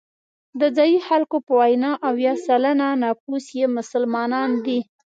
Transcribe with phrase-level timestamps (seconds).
[0.59, 4.79] د ځایي خلکو په وینا اویا سلنه نفوس یې مسلمانان دي.